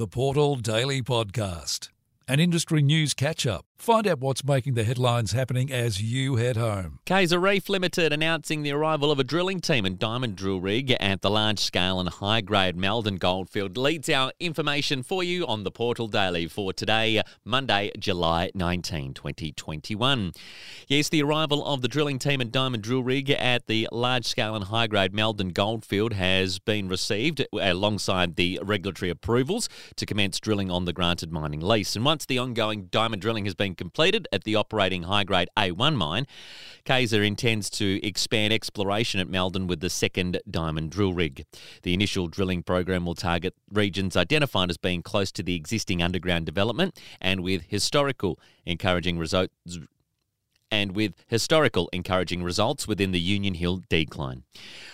The 0.00 0.06
Portal 0.06 0.56
Daily 0.56 1.02
Podcast, 1.02 1.90
an 2.26 2.40
industry 2.40 2.80
news 2.80 3.12
catch 3.12 3.46
up. 3.46 3.69
Find 3.80 4.06
out 4.06 4.20
what's 4.20 4.44
making 4.44 4.74
the 4.74 4.84
headlines 4.84 5.32
happening 5.32 5.72
as 5.72 6.02
you 6.02 6.36
head 6.36 6.58
home. 6.58 6.98
Kaiser 7.06 7.40
Reef 7.40 7.66
Limited 7.70 8.12
announcing 8.12 8.62
the 8.62 8.72
arrival 8.72 9.10
of 9.10 9.18
a 9.18 9.24
drilling 9.24 9.58
team 9.58 9.86
and 9.86 9.98
diamond 9.98 10.36
drill 10.36 10.60
rig 10.60 10.94
at 11.00 11.22
the 11.22 11.30
large 11.30 11.58
scale 11.58 11.98
and 11.98 12.10
high 12.10 12.42
grade 12.42 12.76
Maldon 12.76 13.16
Goldfield 13.16 13.78
leads 13.78 14.10
our 14.10 14.32
information 14.38 15.02
for 15.02 15.24
you 15.24 15.46
on 15.46 15.64
the 15.64 15.70
Portal 15.70 16.08
Daily 16.08 16.46
for 16.46 16.74
today, 16.74 17.22
Monday, 17.42 17.90
July 17.98 18.50
19, 18.54 19.14
2021. 19.14 20.32
Yes, 20.86 21.08
the 21.08 21.22
arrival 21.22 21.64
of 21.64 21.80
the 21.80 21.88
drilling 21.88 22.18
team 22.18 22.42
and 22.42 22.52
diamond 22.52 22.82
drill 22.82 23.02
rig 23.02 23.30
at 23.30 23.66
the 23.66 23.88
large 23.90 24.26
scale 24.26 24.54
and 24.54 24.64
high 24.66 24.88
grade 24.88 25.14
Maldon 25.14 25.48
Goldfield 25.48 26.12
has 26.12 26.58
been 26.58 26.86
received 26.86 27.46
alongside 27.58 28.36
the 28.36 28.60
regulatory 28.62 29.10
approvals 29.10 29.70
to 29.96 30.04
commence 30.04 30.38
drilling 30.38 30.70
on 30.70 30.84
the 30.84 30.92
granted 30.92 31.32
mining 31.32 31.60
lease. 31.60 31.96
And 31.96 32.04
once 32.04 32.26
the 32.26 32.36
ongoing 32.36 32.88
diamond 32.90 33.22
drilling 33.22 33.46
has 33.46 33.54
been 33.54 33.69
been 33.70 33.76
completed 33.76 34.26
at 34.32 34.44
the 34.44 34.56
operating 34.56 35.04
high 35.04 35.24
grade 35.24 35.48
A1 35.56 35.94
mine, 35.94 36.26
Kaiser 36.84 37.22
intends 37.22 37.70
to 37.70 38.04
expand 38.04 38.52
exploration 38.52 39.20
at 39.20 39.28
Maldon 39.28 39.66
with 39.66 39.80
the 39.80 39.90
second 39.90 40.40
diamond 40.50 40.90
drill 40.90 41.12
rig. 41.12 41.44
The 41.82 41.94
initial 41.94 42.26
drilling 42.28 42.62
program 42.62 43.06
will 43.06 43.14
target 43.14 43.54
regions 43.72 44.16
identified 44.16 44.70
as 44.70 44.76
being 44.76 45.02
close 45.02 45.30
to 45.32 45.42
the 45.42 45.54
existing 45.54 46.02
underground 46.02 46.46
development 46.46 46.98
and 47.20 47.40
with 47.40 47.62
historical 47.68 48.38
encouraging 48.66 49.18
results 49.18 49.54
and 50.70 50.94
with 50.94 51.14
historical 51.28 51.88
encouraging 51.92 52.42
results 52.42 52.86
within 52.86 53.12
the 53.12 53.20
Union 53.20 53.54
Hill 53.54 53.82
decline. 53.88 54.44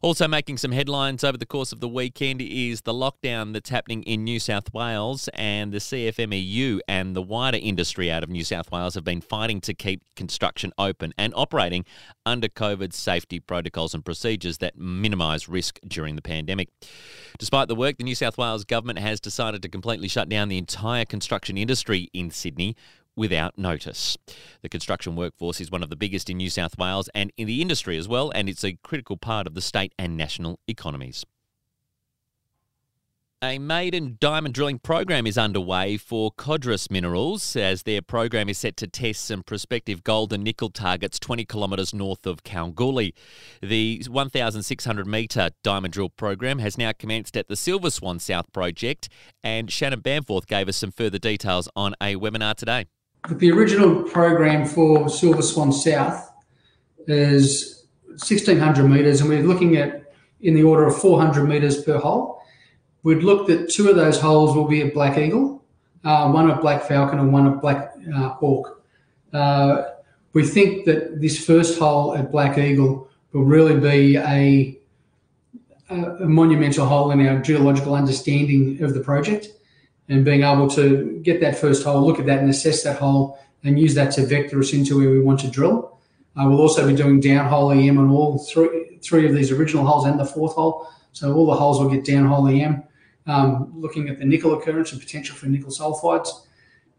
Also, 0.00 0.28
making 0.28 0.56
some 0.58 0.70
headlines 0.70 1.24
over 1.24 1.36
the 1.36 1.46
course 1.46 1.72
of 1.72 1.80
the 1.80 1.88
weekend 1.88 2.40
is 2.40 2.82
the 2.82 2.92
lockdown 2.92 3.52
that's 3.52 3.70
happening 3.70 4.04
in 4.04 4.22
New 4.22 4.38
South 4.38 4.72
Wales, 4.72 5.28
and 5.34 5.72
the 5.72 5.78
CFMEU 5.78 6.78
and 6.86 7.16
the 7.16 7.22
wider 7.22 7.58
industry 7.60 8.10
out 8.10 8.22
of 8.22 8.30
New 8.30 8.44
South 8.44 8.70
Wales 8.70 8.94
have 8.94 9.02
been 9.02 9.20
fighting 9.20 9.60
to 9.62 9.74
keep 9.74 10.02
construction 10.14 10.72
open 10.78 11.12
and 11.18 11.32
operating 11.34 11.84
under 12.24 12.46
COVID 12.46 12.92
safety 12.92 13.40
protocols 13.40 13.92
and 13.92 14.04
procedures 14.04 14.58
that 14.58 14.78
minimise 14.78 15.48
risk 15.48 15.80
during 15.86 16.14
the 16.14 16.22
pandemic. 16.22 16.68
Despite 17.38 17.66
the 17.66 17.74
work, 17.74 17.98
the 17.98 18.04
New 18.04 18.14
South 18.14 18.38
Wales 18.38 18.64
government 18.64 19.00
has 19.00 19.20
decided 19.20 19.62
to 19.62 19.68
completely 19.68 20.06
shut 20.06 20.28
down 20.28 20.48
the 20.48 20.58
entire 20.58 21.04
construction 21.04 21.58
industry 21.58 22.08
in 22.12 22.30
Sydney 22.30 22.76
without 23.18 23.58
notice. 23.58 24.16
The 24.62 24.68
construction 24.68 25.16
workforce 25.16 25.60
is 25.60 25.70
one 25.70 25.82
of 25.82 25.90
the 25.90 25.96
biggest 25.96 26.30
in 26.30 26.38
New 26.38 26.48
South 26.48 26.78
Wales 26.78 27.10
and 27.14 27.32
in 27.36 27.46
the 27.46 27.60
industry 27.60 27.98
as 27.98 28.08
well, 28.08 28.30
and 28.30 28.48
it's 28.48 28.64
a 28.64 28.78
critical 28.82 29.16
part 29.16 29.46
of 29.46 29.54
the 29.54 29.60
state 29.60 29.92
and 29.98 30.16
national 30.16 30.60
economies. 30.66 31.26
A 33.40 33.60
maiden 33.60 34.18
diamond 34.18 34.52
drilling 34.52 34.80
program 34.80 35.24
is 35.24 35.38
underway 35.38 35.96
for 35.96 36.32
Codrus 36.32 36.90
Minerals 36.90 37.54
as 37.54 37.84
their 37.84 38.02
program 38.02 38.48
is 38.48 38.58
set 38.58 38.76
to 38.78 38.88
test 38.88 39.24
some 39.24 39.44
prospective 39.44 40.02
gold 40.02 40.32
and 40.32 40.42
nickel 40.42 40.70
targets 40.70 41.20
20 41.20 41.44
kilometres 41.44 41.94
north 41.94 42.26
of 42.26 42.42
Kalgoorlie. 42.42 43.14
The 43.62 44.02
1,600 44.08 45.06
metre 45.06 45.50
diamond 45.62 45.92
drill 45.94 46.08
program 46.10 46.58
has 46.58 46.76
now 46.76 46.90
commenced 46.90 47.36
at 47.36 47.46
the 47.46 47.54
Silver 47.54 47.90
Swan 47.90 48.18
South 48.18 48.52
project, 48.52 49.08
and 49.44 49.70
Shannon 49.70 50.00
Bamforth 50.00 50.48
gave 50.48 50.68
us 50.68 50.76
some 50.76 50.90
further 50.90 51.18
details 51.20 51.68
on 51.76 51.94
a 52.00 52.16
webinar 52.16 52.56
today. 52.56 52.86
The 53.30 53.52
original 53.52 54.04
program 54.04 54.66
for 54.66 55.10
Silver 55.10 55.42
Swan 55.42 55.70
South 55.70 56.32
is 57.06 57.84
1600 58.06 58.84
metres, 58.84 59.20
and 59.20 59.28
we're 59.28 59.42
looking 59.42 59.76
at 59.76 60.12
in 60.40 60.54
the 60.54 60.62
order 60.62 60.86
of 60.86 60.96
400 60.96 61.44
metres 61.44 61.82
per 61.82 61.98
hole. 61.98 62.40
We'd 63.02 63.22
looked 63.22 63.50
at 63.50 63.68
two 63.68 63.90
of 63.90 63.96
those 63.96 64.18
holes 64.18 64.56
will 64.56 64.66
be 64.66 64.80
at 64.80 64.94
Black 64.94 65.18
Eagle, 65.18 65.62
uh, 66.04 66.30
one 66.30 66.50
at 66.50 66.62
Black 66.62 66.84
Falcon, 66.84 67.18
and 67.18 67.30
one 67.30 67.46
at 67.46 67.60
Black 67.60 67.92
uh, 68.14 68.30
Hawk. 68.30 68.82
Uh, 69.34 69.82
we 70.32 70.42
think 70.42 70.86
that 70.86 71.20
this 71.20 71.44
first 71.44 71.78
hole 71.78 72.14
at 72.14 72.32
Black 72.32 72.56
Eagle 72.56 73.10
will 73.32 73.44
really 73.44 73.78
be 73.78 74.16
a, 74.16 74.78
a 75.90 76.26
monumental 76.26 76.86
hole 76.86 77.10
in 77.10 77.26
our 77.26 77.40
geological 77.42 77.94
understanding 77.94 78.82
of 78.82 78.94
the 78.94 79.00
project 79.00 79.48
and 80.08 80.24
being 80.24 80.42
able 80.42 80.68
to 80.70 81.20
get 81.22 81.40
that 81.40 81.56
first 81.56 81.84
hole, 81.84 82.06
look 82.06 82.18
at 82.18 82.26
that 82.26 82.38
and 82.38 82.50
assess 82.50 82.82
that 82.82 82.98
hole 82.98 83.38
and 83.64 83.78
use 83.78 83.94
that 83.94 84.12
to 84.12 84.24
vector 84.24 84.58
us 84.58 84.72
into 84.72 84.98
where 84.98 85.10
we 85.10 85.20
want 85.20 85.40
to 85.40 85.48
drill. 85.48 85.98
Uh, 86.36 86.48
we'll 86.48 86.60
also 86.60 86.86
be 86.86 86.94
doing 86.94 87.20
downhole 87.20 87.76
EM 87.76 87.98
on 87.98 88.10
all 88.10 88.38
three, 88.38 88.98
three 89.02 89.26
of 89.26 89.34
these 89.34 89.50
original 89.50 89.84
holes 89.84 90.06
and 90.06 90.18
the 90.18 90.24
fourth 90.24 90.54
hole. 90.54 90.88
So 91.12 91.34
all 91.34 91.46
the 91.46 91.54
holes 91.54 91.80
will 91.80 91.90
get 91.90 92.04
downhole 92.04 92.48
EM, 92.48 92.82
um, 93.26 93.72
looking 93.74 94.08
at 94.08 94.18
the 94.18 94.24
nickel 94.24 94.56
occurrence 94.56 94.92
and 94.92 95.00
potential 95.00 95.36
for 95.36 95.46
nickel 95.46 95.70
sulfides. 95.70 96.28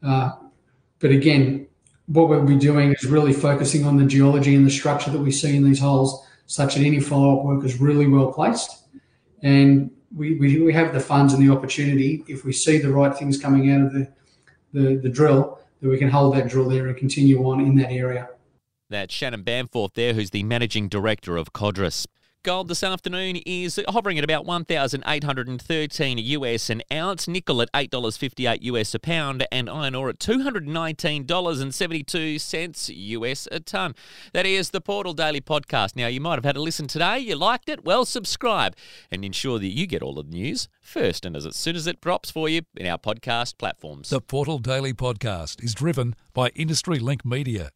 Uh, 0.03 0.31
but 0.99 1.11
again, 1.11 1.67
what 2.07 2.27
we'll 2.27 2.43
be 2.43 2.57
doing 2.57 2.91
is 2.91 3.05
really 3.05 3.33
focusing 3.33 3.85
on 3.85 3.97
the 3.97 4.05
geology 4.05 4.55
and 4.55 4.65
the 4.65 4.71
structure 4.71 5.11
that 5.11 5.19
we 5.19 5.31
see 5.31 5.55
in 5.55 5.63
these 5.63 5.79
holes, 5.79 6.25
such 6.47 6.75
that 6.75 6.81
any 6.81 6.99
follow-up 6.99 7.45
work 7.45 7.63
is 7.63 7.79
really 7.79 8.07
well 8.07 8.33
placed. 8.33 8.83
And 9.41 9.91
we, 10.15 10.35
we, 10.35 10.59
we 10.61 10.73
have 10.73 10.93
the 10.93 10.99
funds 10.99 11.33
and 11.33 11.47
the 11.47 11.53
opportunity, 11.53 12.23
if 12.27 12.43
we 12.43 12.51
see 12.51 12.77
the 12.77 12.91
right 12.91 13.15
things 13.15 13.39
coming 13.39 13.71
out 13.71 13.81
of 13.81 13.93
the, 13.93 14.11
the, 14.73 14.95
the 14.95 15.09
drill, 15.09 15.59
that 15.81 15.89
we 15.89 15.97
can 15.97 16.09
hold 16.09 16.35
that 16.35 16.49
drill 16.49 16.67
there 16.67 16.87
and 16.87 16.97
continue 16.97 17.43
on 17.45 17.61
in 17.61 17.75
that 17.75 17.91
area. 17.91 18.29
That's 18.89 19.13
Shannon 19.13 19.43
Bamforth 19.43 19.93
there, 19.93 20.13
who's 20.13 20.31
the 20.31 20.43
managing 20.43 20.89
director 20.89 21.37
of 21.37 21.53
Codrus. 21.53 22.07
Gold 22.43 22.69
this 22.69 22.83
afternoon 22.83 23.35
is 23.45 23.77
hovering 23.89 24.17
at 24.17 24.23
about 24.23 24.45
1,813 24.45 26.17
US 26.17 26.69
an 26.69 26.81
ounce, 26.89 27.27
nickel 27.27 27.61
at 27.61 27.69
$8.58 27.73 28.59
US 28.61 28.95
a 28.95 28.99
pound, 28.99 29.45
and 29.51 29.69
iron 29.69 29.93
ore 29.93 30.07
at 30.07 30.19
$219.72 30.19 32.95
US 32.95 33.47
a 33.51 33.59
tonne. 33.59 33.93
That 34.31 34.45
is 34.45 34.69
the 34.69 34.79
Portal 34.79 35.13
Daily 35.13 35.41
Podcast. 35.41 35.97
Now, 35.97 36.07
you 36.07 36.21
might 36.21 36.35
have 36.35 36.45
had 36.45 36.55
a 36.55 36.61
listen 36.61 36.87
today. 36.87 37.19
You 37.19 37.35
liked 37.35 37.67
it? 37.67 37.83
Well, 37.83 38.05
subscribe 38.05 38.73
and 39.11 39.25
ensure 39.25 39.59
that 39.59 39.67
you 39.67 39.85
get 39.85 40.01
all 40.01 40.17
of 40.17 40.31
the 40.31 40.37
news 40.37 40.69
first 40.79 41.25
and 41.25 41.35
as 41.35 41.45
soon 41.57 41.75
as 41.75 41.87
it 41.87 41.99
drops 41.99 42.31
for 42.31 42.47
you 42.47 42.61
in 42.77 42.87
our 42.87 42.97
podcast 42.97 43.57
platforms. 43.57 44.11
The 44.11 44.21
Portal 44.21 44.59
Daily 44.59 44.93
Podcast 44.93 45.61
is 45.61 45.73
driven 45.73 46.15
by 46.33 46.51
Industry 46.55 46.99
Link 46.99 47.25
Media 47.25 47.71